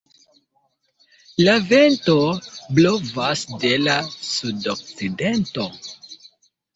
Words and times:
La 1.47 1.53
vento 1.71 2.15
blovas 2.77 3.43
de 3.65 3.71
la 3.89 3.97
sudokcidento. 4.31 5.67